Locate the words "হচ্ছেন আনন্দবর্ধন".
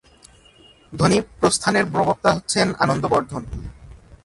2.35-3.43